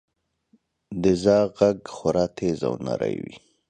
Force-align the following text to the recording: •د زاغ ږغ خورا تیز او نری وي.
•د 1.01 1.03
زاغ 1.23 1.49
ږغ 1.57 1.77
خورا 1.95 2.25
تیز 2.37 2.59
او 2.67 2.73
نری 2.85 3.15
وي. 3.23 3.35